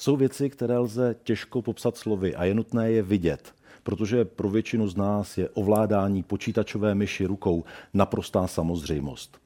[0.00, 4.88] Jsou věci, které lze těžko popsat slovy a je nutné je vidět, protože pro většinu
[4.88, 7.64] z nás je ovládání počítačové myši rukou
[7.94, 9.38] naprostá samozřejmost.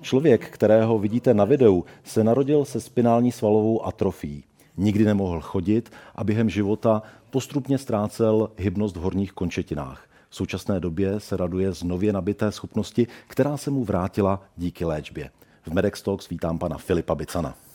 [0.00, 4.44] Člověk, kterého vidíte na videu, se narodil se spinální svalovou atrofií.
[4.76, 10.08] Nikdy nemohl chodit a během života postupně ztrácel hybnost v horních končetinách.
[10.30, 15.30] V současné době se raduje z nově nabité schopnosti, která se mu vrátila díky léčbě.
[15.62, 17.67] V Medex Talks vítám pana Filipa Bicana.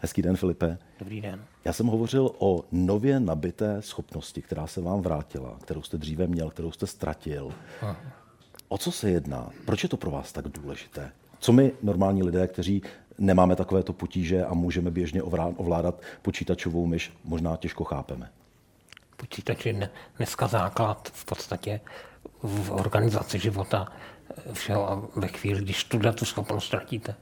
[0.00, 0.78] Hezký den, Filipe.
[0.98, 1.44] Dobrý den.
[1.64, 6.50] Já jsem hovořil o nově nabité schopnosti, která se vám vrátila, kterou jste dříve měl,
[6.50, 7.52] kterou jste ztratil.
[7.82, 7.96] Aha.
[8.68, 9.50] O co se jedná?
[9.66, 11.10] Proč je to pro vás tak důležité?
[11.38, 12.82] Co my, normální lidé, kteří
[13.18, 15.22] nemáme takovéto potíže a můžeme běžně
[15.56, 18.30] ovládat počítačovou myš, možná těžko chápeme?
[19.16, 21.80] Počítač je dneska základ v podstatě
[22.42, 23.92] v organizaci života
[24.52, 27.14] všeho a ve chvíli, když tuhle tu schopnost ztratíte,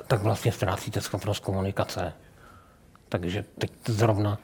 [0.00, 2.12] tak, vlastně ztrácíte schopnost komunikace.
[3.08, 4.38] Takže teď zrovna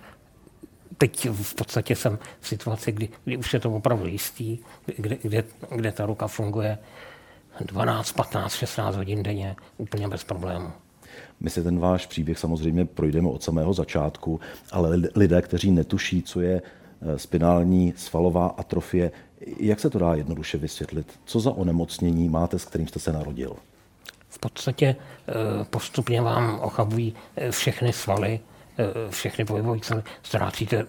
[0.98, 4.58] teď v podstatě jsem v situaci, kdy, kdy už je to opravdu jistý,
[4.96, 5.44] kde, kde,
[5.76, 6.78] kde ta ruka funguje
[7.60, 10.70] 12, 15, 16 hodin denně úplně bez problému.
[11.40, 14.40] My si ten váš příběh samozřejmě projdeme od samého začátku,
[14.72, 19.12] ale lidé, kteří netuší, co je eh, spinální svalová atrofie,
[19.60, 21.20] jak se to dá jednoduše vysvětlit?
[21.24, 23.56] Co za onemocnění máte, s kterým jste se narodil?
[24.30, 24.96] V podstatě
[25.28, 28.40] eh, postupně vám ochabují eh, všechny svaly,
[28.78, 30.86] eh, všechny pohybové svaly, ztrácíte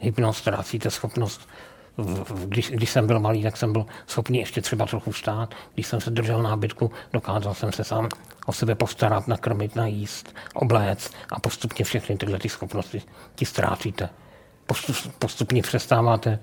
[0.00, 1.48] hypnost, ztrácíte schopnost
[2.46, 5.54] když, když jsem byl malý, tak jsem byl schopný ještě třeba trochu stát.
[5.74, 8.08] Když jsem se držel nábytku, dokázal jsem se sám
[8.46, 13.02] o sebe postarat, nakrmit, najíst, obléct a postupně všechny tyhle ty schopnosti
[13.34, 14.08] ti ztrácíte.
[14.66, 16.38] Postup, postupně přestáváte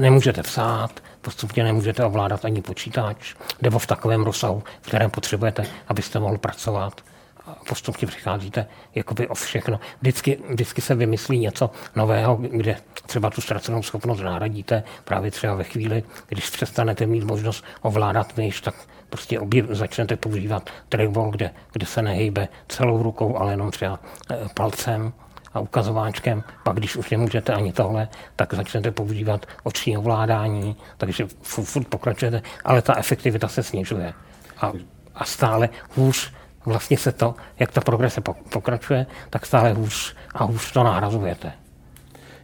[0.00, 6.18] nemůžete psát, postupně nemůžete ovládat ani počítač, nebo v takovém rozsahu, v kterém potřebujete, abyste
[6.18, 7.00] mohl pracovat.
[7.46, 9.80] A postupně přicházíte jakoby o všechno.
[10.00, 12.76] Vždycky, vždycky se vymyslí něco nového, kde
[13.06, 18.60] třeba tu ztracenou schopnost nahradíte právě třeba ve chvíli, když přestanete mít možnost ovládat myš,
[18.60, 18.74] tak
[19.10, 24.00] prostě objev, začnete používat trackball, kde, kde se nehejbe celou rukou, ale jenom třeba
[24.30, 25.12] eh, palcem
[25.54, 26.42] a ukazováčkem.
[26.62, 32.82] Pak, když už nemůžete ani tohle, tak začnete používat oční ovládání, takže furt pokračujete, ale
[32.82, 34.12] ta efektivita se snižuje.
[34.60, 34.72] A,
[35.14, 36.32] a stále hůř
[36.66, 38.20] vlastně se to, jak ta progrese
[38.52, 41.52] pokračuje, tak stále hůř a hůř to nahrazujete.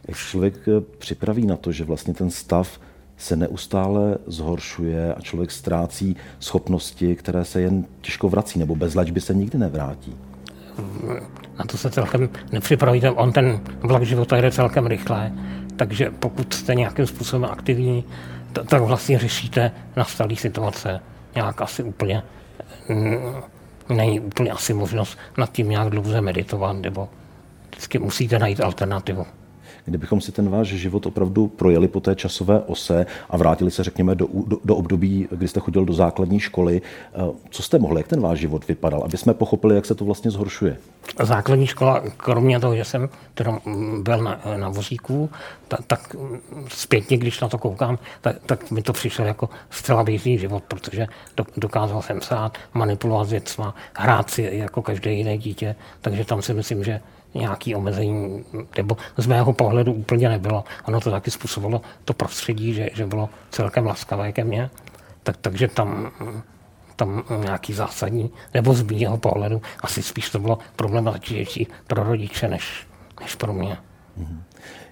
[0.07, 2.79] Jak člověk eh, připraví na to, že vlastně ten stav
[3.17, 9.21] se neustále zhoršuje a člověk ztrácí schopnosti, které se jen těžko vrací, nebo bez léčby
[9.21, 10.17] se nikdy nevrátí?
[11.59, 13.11] Na to se celkem nepřipravíte.
[13.11, 15.31] On ten vlak života jde celkem rychle,
[15.75, 18.03] takže pokud jste nějakým způsobem aktivní,
[18.53, 20.99] tak vlastně řešíte nastalý situace
[21.35, 22.23] nějak asi úplně
[22.89, 23.17] mm,
[23.89, 27.09] není úplně asi možnost nad tím nějak dlouze meditovat, nebo
[27.69, 29.25] vždycky musíte najít alternativu
[29.85, 34.15] kdybychom si ten váš život opravdu projeli po té časové ose a vrátili se, řekněme,
[34.15, 36.81] do, do, do období, kdy jste chodil do základní školy,
[37.13, 37.19] eh,
[37.49, 40.31] co jste mohli, jak ten váš život vypadal, aby jsme pochopili, jak se to vlastně
[40.31, 40.77] zhoršuje?
[41.19, 43.59] Základní škola, kromě toho, že jsem teda
[44.01, 45.29] byl na, na vozíku,
[45.67, 46.15] tak, tak
[46.67, 51.07] zpětně, když na to koukám, tak, tak mi to přišlo jako zcela běžný život, protože
[51.37, 56.53] do, dokázal jsem psát, manipulovat věcma, hrát si jako každé jiné dítě, takže tam si
[56.53, 57.01] myslím, že
[57.33, 58.45] nějaký omezení,
[58.77, 60.63] nebo z mého pohledu úplně nebylo.
[60.85, 64.69] Ono to taky způsobilo to prostředí, že, že bylo celkem laskavé ke mně,
[65.23, 66.11] tak, takže tam,
[66.95, 72.87] tam nějaký zásadní, nebo z mého pohledu asi spíš to bylo problematičnější pro rodiče než,
[73.21, 73.77] než pro mě.
[74.19, 74.41] Mm-hmm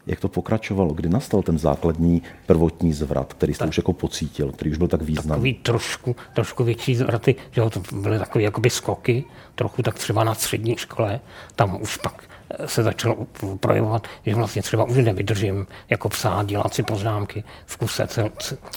[0.10, 4.52] jak to pokračovalo, kdy nastal ten základní prvotní zvrat, který jste tak, už jako pocítil,
[4.52, 5.30] který už byl tak významný?
[5.30, 9.24] Takový trošku, trošku větší zvraty, že to byly takové jakoby skoky,
[9.56, 11.20] trochu tak třeba na střední škole,
[11.56, 12.24] tam už pak
[12.66, 13.28] se začalo
[13.60, 18.30] projevovat, že vlastně třeba už nevydržím jako psát, dělat si poznámky v kuse cel,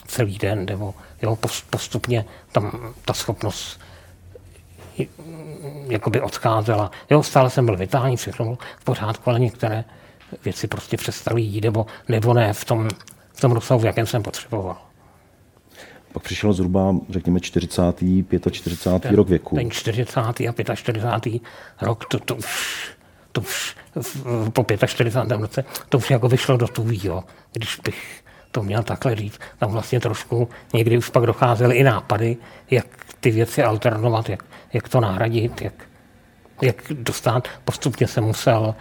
[0.07, 1.39] celý den, nebo jo,
[1.71, 3.81] postupně tam ta schopnost
[5.89, 6.91] jakoby odcházela.
[7.11, 9.85] Jo, stále jsem byl vytáhný, všechno v pořádku, ale některé
[10.45, 12.89] věci prostě přestaly jít, nebo, nebo ne v tom,
[13.33, 14.77] v tom rozsahu, v jakém jsem potřeboval.
[16.13, 17.83] Pak přišel zhruba, řekněme, 40.
[18.51, 19.03] 45.
[19.03, 19.57] Ten, rok věku.
[19.57, 20.21] Ten 40.
[20.21, 21.43] a 45.
[21.81, 22.89] rok, to, to už,
[23.33, 23.77] to už
[24.53, 25.41] po 45.
[25.41, 26.67] roce, to už jako vyšlo do
[27.03, 27.25] jo.
[27.53, 29.39] když bych to měl takhle říct.
[29.59, 32.37] Tam vlastně trošku někdy už pak docházely i nápady,
[32.71, 32.87] jak
[33.21, 35.75] ty věci alternovat, jak, jak to nahradit, jak,
[36.63, 37.49] jak dostat.
[37.65, 38.75] Postupně jsem musel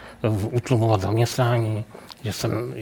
[0.52, 1.86] utlumovat zaměstnání,
[2.24, 2.74] že jsem,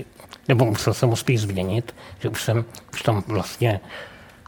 [0.47, 3.79] nebo musel jsem ho spíš změnit, že už jsem už tam vlastně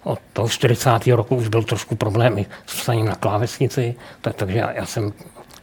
[0.03, 1.07] od toho 40.
[1.07, 5.13] roku už byl trošku problém i s psaním na klávesnici, tak, takže já, já jsem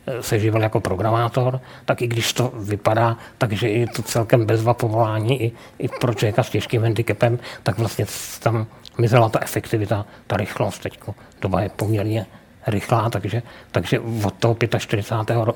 [0.06, 4.74] eh, se živil jako programátor, tak i když to vypadá, takže je to celkem bezva
[4.74, 8.06] povolání i, i pro člověka s těžkým handicapem, tak vlastně
[8.40, 8.66] tam
[8.98, 10.78] mizela ta efektivita, ta rychlost.
[10.78, 11.00] Teď
[11.40, 12.26] doba je poměrně
[12.66, 15.36] rychlá, takže, takže od toho 45.
[15.36, 15.54] Ro,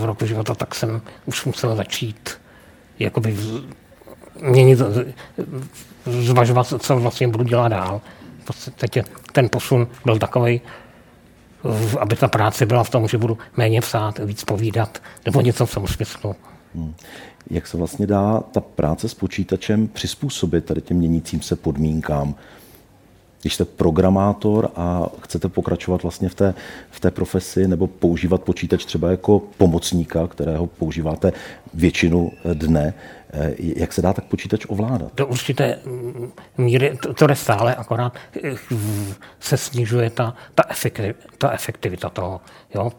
[0.00, 2.30] roku života tak jsem už musel začít
[2.98, 3.36] jakoby
[4.40, 4.78] měnit,
[6.06, 8.00] zvažovat, co vlastně budu dělat dál.
[8.42, 10.60] V podstatě ten posun byl takový,
[12.00, 15.74] aby ta práce byla v tom, že budu méně psát, víc povídat, nebo něco v
[15.74, 16.36] tom smyslu.
[16.74, 16.94] Hmm.
[17.50, 22.34] Jak se vlastně dá ta práce s počítačem přizpůsobit tady těm měnícím se podmínkám?
[23.44, 26.54] Když jste programátor a chcete pokračovat vlastně v té,
[26.90, 31.32] v té profesi nebo používat počítač třeba jako pomocníka, kterého používáte
[31.74, 32.94] většinu dne,
[33.32, 35.12] eh, jak se dá tak počítač ovládat?
[35.14, 35.78] Do určité
[36.58, 38.14] míry to, to je stále, akorát
[38.44, 38.54] eh,
[39.40, 42.40] se snižuje ta, ta, efektivita, ta efektivita toho.
[42.74, 42.92] Jo?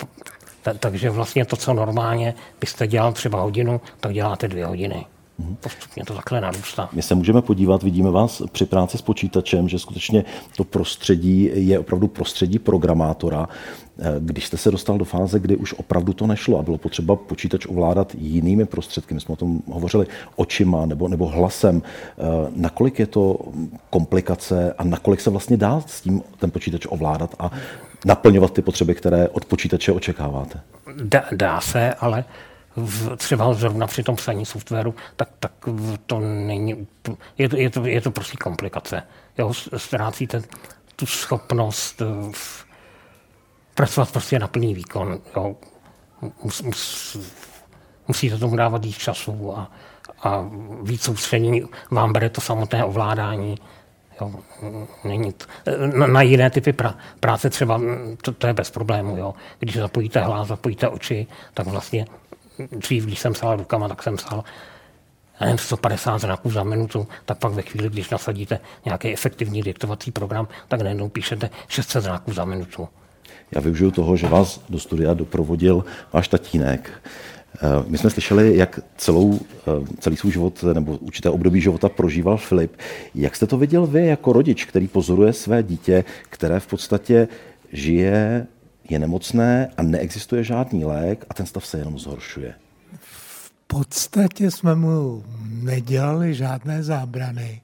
[0.79, 5.05] Takže vlastně to, co normálně byste dělal třeba hodinu, tak děláte dvě hodiny.
[5.59, 6.89] Postupně to takhle narůstá.
[6.93, 10.25] My se můžeme podívat, vidíme vás při práci s počítačem, že skutečně
[10.57, 13.47] to prostředí je opravdu prostředí programátora.
[14.19, 17.65] Když jste se dostal do fáze, kdy už opravdu to nešlo a bylo potřeba počítač
[17.65, 21.81] ovládat jinými prostředky, my jsme o tom hovořili očima nebo, nebo hlasem,
[22.55, 23.37] nakolik je to
[23.89, 27.51] komplikace a nakolik se vlastně dá s tím ten počítač ovládat a
[28.05, 30.59] naplňovat ty potřeby, které od počítače očekáváte?
[31.03, 32.25] Dá, dá se, ale
[32.75, 35.51] v, třeba zrovna při tom psaní softwaru, tak, tak
[36.05, 36.87] to není,
[37.37, 39.03] je to, je to, je to prostě komplikace.
[39.37, 40.41] Jo, ztrácíte
[40.95, 42.65] tu schopnost eh, v,
[43.75, 45.19] pracovat prostě na plný výkon.
[45.35, 45.55] Jo.
[46.43, 47.17] Mus, mus,
[48.07, 49.71] musíte tomu dávat víc času a,
[50.23, 50.49] a
[50.83, 51.63] víc soustředění.
[51.91, 53.57] Vám bere to samotné ovládání.
[54.21, 54.31] Jo,
[55.03, 55.45] není to,
[55.97, 57.81] na, na jiné typy pra, práce třeba
[58.21, 59.17] to, to je bez problému.
[59.17, 59.33] Jo.
[59.59, 62.05] Když zapojíte hlas, zapojíte oči, tak vlastně
[62.71, 64.43] dřív, když jsem psal rukama, tak jsem psal
[65.41, 70.47] nevím, 150 znaků za minutu, tak pak ve chvíli, když nasadíte nějaký efektivní diktovací program,
[70.67, 72.87] tak najednou píšete 600 znaků za minutu.
[73.51, 76.91] Já využiju toho, že vás do studia doprovodil váš tatínek.
[77.55, 82.37] Eh, my jsme slyšeli, jak celou, eh, celý svůj život nebo určité období života prožíval
[82.37, 82.77] Filip.
[83.15, 87.27] Jak jste to viděl vy jako rodič, který pozoruje své dítě, které v podstatě
[87.71, 88.47] žije
[88.89, 92.53] je nemocné a neexistuje žádný lék a ten stav se jenom zhoršuje.
[92.99, 97.61] V podstatě jsme mu nedělali žádné zábrany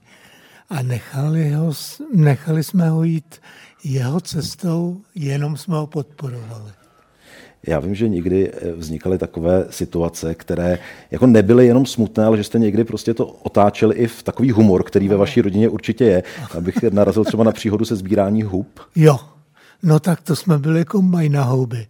[0.69, 1.73] a nechali, ho,
[2.13, 3.35] nechali jsme ho jít
[3.83, 6.71] jeho cestou, jenom jsme ho podporovali.
[7.67, 10.79] Já vím, že někdy eh, vznikaly takové situace, které
[11.11, 14.83] jako nebyly jenom smutné, ale že jste někdy prostě to otáčeli i v takový humor,
[14.83, 16.23] který ve vaší rodině určitě je.
[16.57, 18.79] Abych narazil třeba na příhodu se sbírání hub.
[18.95, 19.19] Jo,
[19.83, 21.87] No tak to jsme byli kombaj na houby.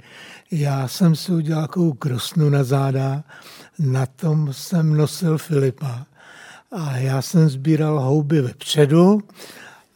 [0.52, 3.24] Já jsem si udělal takovou krosnu na záda,
[3.80, 6.06] na tom jsem nosil Filipa.
[6.72, 9.22] A já jsem sbíral houby vepředu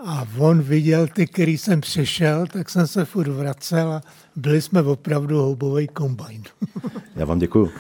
[0.06, 4.02] a on viděl ty, který jsem přešel, tak jsem se furt vracel a
[4.36, 6.44] byli jsme opravdu houbový kombajn.
[7.16, 7.72] Já vám děkuju.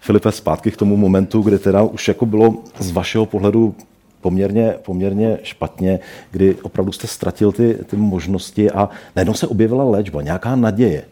[0.00, 3.74] Filipe, zpátky k tomu momentu, kde teda už jako bylo z vašeho pohledu
[4.20, 5.98] poměrně, poměrně špatně,
[6.30, 11.04] kdy opravdu jste ztratil ty, ty možnosti a najednou se objevila léčba, nějaká naděje.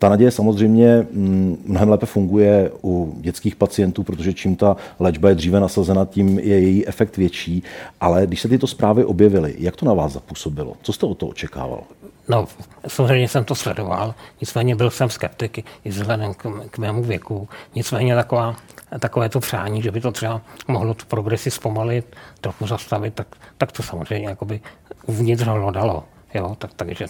[0.00, 5.34] Ta naděje samozřejmě mm, mnohem lépe funguje u dětských pacientů, protože čím ta léčba je
[5.34, 7.62] dříve nasazena, tím je její efekt větší.
[8.00, 10.74] Ale když se tyto zprávy objevily, jak to na vás zapůsobilo?
[10.82, 11.82] Co jste o to očekával?
[12.28, 12.48] No,
[12.88, 17.48] samozřejmě jsem to sledoval, nicméně byl jsem skeptik i vzhledem k, k mému věku.
[17.74, 18.56] Nicméně taková,
[18.98, 23.26] takové to přání, že by to třeba mohlo tu progresi zpomalit, trochu zastavit, tak,
[23.58, 24.60] tak to samozřejmě jakoby
[25.06, 26.04] uvnitř dalo.
[26.34, 26.56] Jo?
[26.58, 27.06] Tak, takže,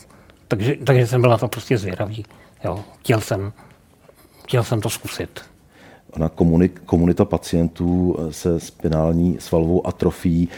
[0.49, 2.25] takže, takže jsem byl na to prostě zvědavý.
[2.65, 2.85] Jo?
[3.01, 3.53] Chtěl, jsem,
[4.45, 5.41] chtěl jsem to zkusit.
[6.13, 6.31] Ona
[6.87, 10.49] komunita pacientů se spinální svalovou atrofií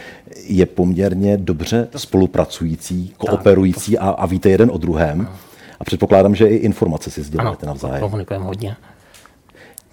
[0.43, 5.27] je poměrně dobře spolupracující, kooperující a, a víte jeden o druhém.
[5.79, 7.99] A předpokládám, že i informace si sdělujete navzájem.
[7.99, 8.75] komunikujeme hodně.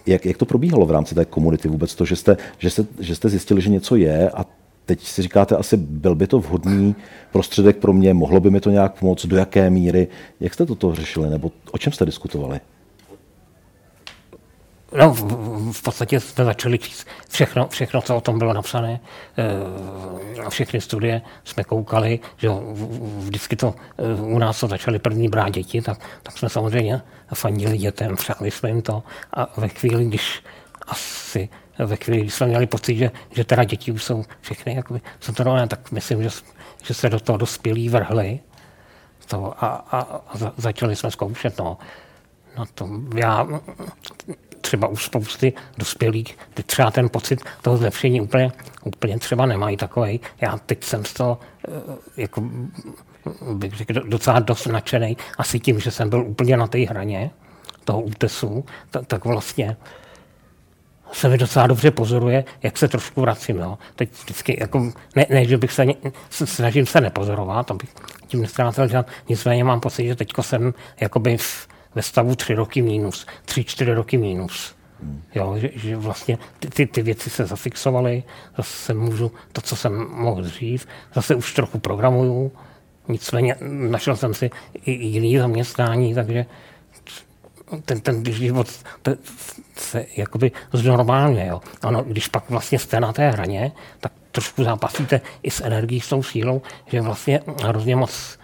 [0.07, 3.15] Jak, jak to probíhalo v rámci té komunity vůbec to, že jste, že, se, že
[3.15, 4.45] jste zjistili, že něco je a
[4.91, 6.97] teď si říkáte, asi byl by to vhodný
[7.33, 10.09] prostředek pro mě, mohlo by mi to nějak pomoct, do jaké míry.
[10.41, 12.61] Jak jste toto řešili, nebo o čem jste diskutovali?
[14.99, 19.01] No, v, v podstatě jsme začali číst všechno, všechno, co o tom bylo napsané.
[20.47, 22.49] E, všechny studie jsme koukali, že
[23.19, 27.03] vždycky to e, u nás to začali první brát děti, tak, tak jsme samozřejmě
[27.35, 29.03] fandili dětem, přáli jsme jim to.
[29.35, 30.43] A ve chvíli, když
[30.87, 35.01] asi ve chvíli, kdy jsme měli pocit, že, že teda děti už jsou všechny jakoby
[35.69, 36.29] tak myslím, že,
[36.85, 38.41] že se do toho dospělí vrhli
[39.27, 41.59] to a, a, a začali jsme zkoušet.
[41.59, 41.79] No.
[42.59, 43.49] No to já
[44.61, 48.53] třeba u spousty dospělých, teď třeba ten pocit toho zlepšení úplně,
[48.85, 50.21] úplně třeba nemají takový.
[50.41, 51.71] Já teď jsem z toho eh,
[52.17, 52.43] jako,
[53.53, 55.17] bych řekl, docela dost nadšený.
[55.39, 57.31] Asi tím, že jsem byl úplně na té hraně
[57.85, 58.65] toho útesu,
[59.07, 59.77] tak vlastně
[61.13, 63.59] se mi docela dobře pozoruje, jak se trošku vracím.
[63.59, 63.79] Jo.
[63.97, 65.87] Teď vždycky, jako, ne, ne, že bych se,
[66.31, 67.91] snažím se nepozorovat, abych
[68.27, 72.83] tím nestrácel žádný, nicméně mám pocit, že teď jsem jakoby v, ve stavu tři roky
[72.83, 74.75] mínus, tři, čtyři roky mínus.
[75.35, 78.23] Jo, že, že vlastně ty, ty, ty věci se zafixovaly,
[78.57, 82.53] zase můžu to, co jsem mohl dřív, zase už trochu programuju,
[83.09, 84.51] nicméně našel jsem si
[84.85, 86.47] i jiný zaměstnání, takže
[87.85, 88.69] ten, ten život
[89.03, 89.19] ten,
[89.77, 91.47] se jakoby znormálně.
[91.47, 91.61] Jo.
[91.83, 96.09] Ano, když pak vlastně jste na té hraně, tak trošku zápasíte i s energií, s
[96.09, 98.39] tou sílou, že vlastně hrozně moc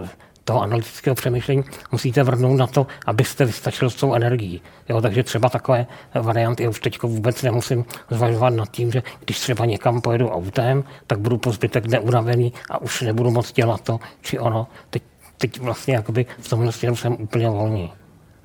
[0.00, 0.08] uh,
[0.44, 4.62] toho analytického přemýšlení musíte vrhnout na to, abyste vystačil s tou energií.
[4.88, 9.40] Jo, takže třeba takové varianty, já už teď vůbec nemusím zvažovat nad tím, že když
[9.40, 14.00] třeba někam pojedu autem, tak budu po zbytek neunavený a už nebudu moc dělat to,
[14.22, 14.66] či ono.
[14.90, 15.02] Teď,
[15.38, 17.92] teď vlastně jakoby v tomhle směru jsem úplně volný.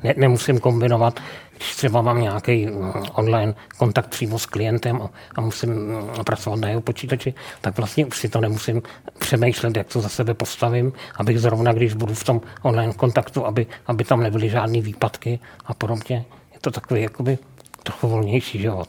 [0.04, 1.20] Ne, nemusím kombinovat,
[1.58, 6.60] když třeba mám nějaký mm, online kontakt přímo s klientem a, a musím mm, pracovat
[6.60, 8.82] na jeho počítači, tak vlastně už si to nemusím
[9.20, 13.68] přemýšlet, jak to za sebe postavím, abych zrovna, když budu v tom online kontaktu, aby,
[13.88, 16.26] aby tam nebyly žádné výpadky a podobně.
[16.54, 17.38] Je to takový jakoby
[17.84, 18.88] trochu volnější život.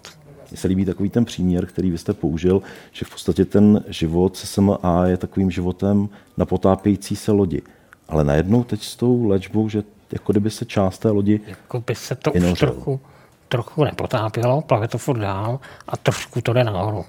[0.51, 2.63] Mně se líbí takový ten příměr, který vy jste použil,
[2.93, 7.63] že v podstatě ten život SMA je takovým životem na potápějící se lodi.
[8.09, 11.95] Ale najednou teď s tou léčbou, že jako kdyby se část té lodi Jako by
[11.95, 13.01] se to už trochu,
[13.49, 17.05] trochu nepotápělo, plave to furt dál a trošku to jde nahoru.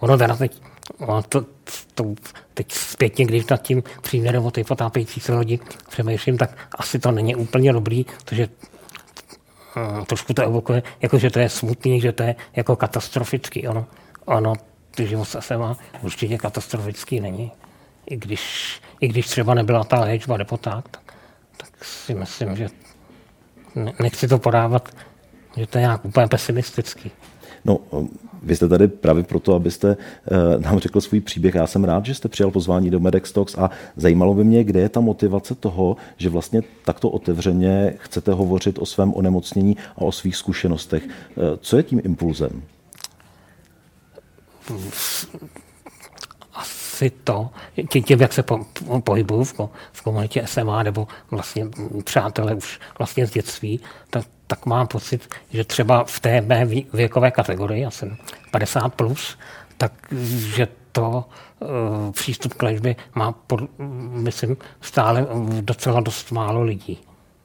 [0.00, 0.62] Ono teda teď,
[0.98, 1.44] ono to,
[1.94, 2.14] to,
[2.54, 7.10] teď zpětně, když nad tím příměrem o té potápějící se lodi přemýšlím, tak asi to
[7.10, 8.48] není úplně dobrý, protože
[9.76, 13.68] uh, trošku to evokuje, jako že to je smutný, že to je jako katastrofický.
[13.68, 13.86] Ono,
[14.24, 14.52] ono
[14.90, 17.52] ty život se má určitě katastrofický není.
[18.06, 21.09] I když, I když třeba nebyla ta léčba nebo tak, tak
[21.60, 22.68] tak si myslím, že
[24.00, 24.88] nechci to podávat,
[25.56, 27.10] že to je nějak úplně pesimistický.
[27.64, 27.78] No,
[28.42, 31.54] vy jste tady právě proto, abyste uh, nám řekl svůj příběh.
[31.54, 34.80] Já jsem rád, že jste přijal pozvání do Medex Talks a zajímalo by mě, kde
[34.80, 40.12] je ta motivace toho, že vlastně takto otevřeně chcete hovořit o svém onemocnění a o
[40.12, 41.02] svých zkušenostech.
[41.04, 41.10] Uh,
[41.60, 42.62] co je tím impulzem?
[47.00, 47.50] Asi to,
[48.04, 48.60] tím, jak se po,
[49.04, 49.54] pohybuju v,
[49.92, 51.66] v komunitě SMA nebo vlastně
[52.04, 53.80] přátelé už vlastně z dětství,
[54.10, 58.16] tak, tak mám pocit, že třeba v té mé věkové kategorii, já jsem
[58.52, 59.38] 50+, plus,
[59.76, 59.92] tak
[60.56, 61.24] že to
[61.60, 63.60] uh, přístup k léčbě má, pod,
[64.10, 65.26] myslím, stále
[65.60, 66.98] docela dost málo lidí.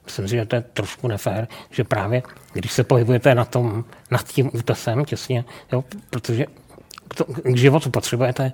[0.04, 2.22] Myslím si, že to je trošku nefér, že právě
[2.52, 6.46] když se pohybujete na tom, nad tím útesem těsně, jo, protože
[7.08, 8.52] k, to, k životu potřebujete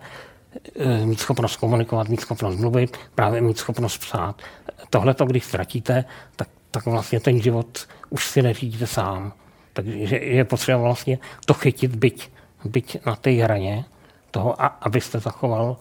[1.05, 4.43] mít schopnost komunikovat, mít schopnost mluvit, právě mít schopnost psát.
[4.91, 6.05] Tohle to, když ztratíte,
[6.37, 9.33] tak, tak vlastně ten život už si neřídíte sám.
[9.73, 12.31] Takže je potřeba vlastně to chytit, byť,
[12.65, 13.85] byť na té hraně
[14.31, 15.77] toho, a, abyste zachoval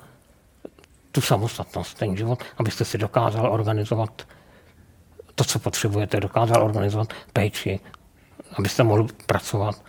[1.12, 4.28] tu samostatnost, ten život, abyste si dokázal organizovat
[5.36, 7.80] to, co potřebujete, dokázal organizovat péči,
[8.58, 9.84] abyste mohl pracovat,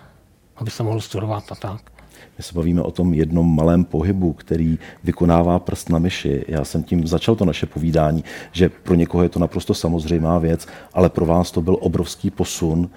[0.56, 1.91] abyste mohl studovat a tak.
[2.38, 6.44] My se bavíme o tom jednom malém pohybu, který vykonává prst na myši.
[6.48, 10.66] Já jsem tím začal to naše povídání, že pro někoho je to naprosto samozřejmá věc,
[10.92, 12.90] ale pro vás to byl obrovský posun,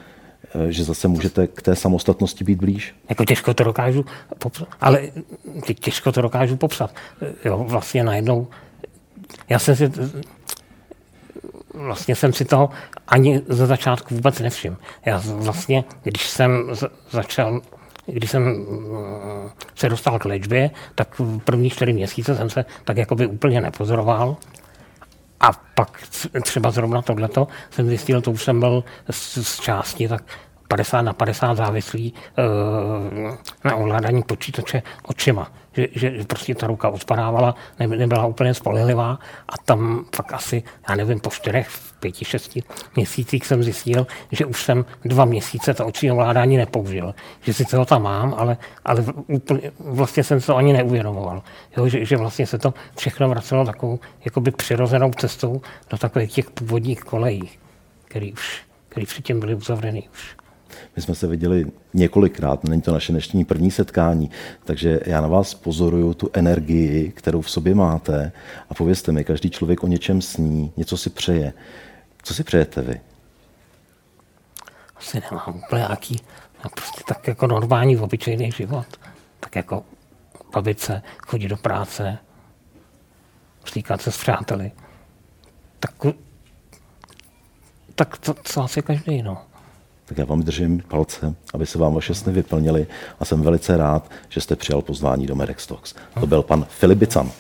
[0.55, 2.95] eh, že zase můžete k té samostatnosti být blíž?
[3.09, 4.05] Jako těžko to dokážu
[4.37, 5.01] popsat, ale
[5.79, 6.95] těžko to dokážu popsat.
[7.45, 8.47] Jo, vlastně najednou,
[9.49, 9.91] já jsem si,
[11.73, 12.69] vlastně jsem si toho
[13.07, 14.77] ani za začátku vůbec nevšiml.
[15.05, 16.51] Já vlastně, když jsem
[17.11, 17.61] začal
[18.05, 22.97] když jsem mm, se dostal k léčbě, tak v první čtyři měsíce jsem se tak
[22.97, 24.37] jakoby úplně nepozoroval.
[25.39, 26.07] A pak
[26.43, 30.23] třeba zrovna tohleto jsem zjistil, to už jsem byl z, z části tak
[30.67, 32.13] 50 na 50 závislí
[33.63, 39.19] na ovládání počítače očima že, že prostě ta ruka odpadávala, ne, nebyla úplně spolehlivá
[39.49, 41.69] a tam fakt asi, já nevím, po čtyřech,
[41.99, 42.63] pěti, šesti
[42.95, 47.15] měsících jsem zjistil, že už jsem dva měsíce to oční ovládání nepoužil.
[47.41, 51.43] Že si ho tam mám, ale, ale úplně, vlastně jsem to ani neuvědomoval.
[51.77, 56.49] Jo, že, že, vlastně se to všechno vracelo takovou jakoby přirozenou cestou do takových těch
[56.49, 57.49] původních kolejí,
[58.07, 60.44] který už který předtím byly uzavřený už.
[60.95, 64.31] My jsme se viděli několikrát, není to naše dnešní první setkání,
[64.63, 68.31] takže já na vás pozoruju tu energii, kterou v sobě máte
[68.69, 71.53] a povězte mi, každý člověk o něčem sní, něco si přeje.
[72.23, 73.01] Co si přejete vy?
[74.95, 76.19] Asi nemám úplně nějaký,
[76.61, 78.85] prostě tak jako normální, obyčejný život.
[79.39, 79.83] Tak jako
[80.53, 82.17] bavit se, chodit do práce,
[83.65, 84.71] stýkat se s přáteli.
[85.79, 85.91] Tak,
[87.95, 89.37] tak to, co asi každý, no
[90.05, 92.87] tak já vám držím palce, aby se vám vaše sny vyplnily
[93.19, 95.93] a jsem velice rád, že jste přijal pozvání do Medex Talks.
[96.19, 97.31] To byl pan Filip Bican.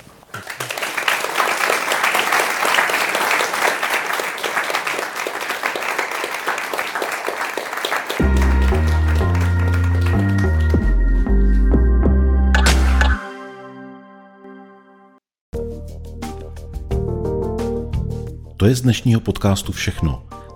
[18.57, 20.34] To je z dnešního podcastu všechno.